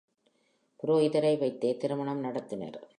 [0.83, 2.81] புரோகிதரை வைத்தே திருமணம் நடத்தினர்.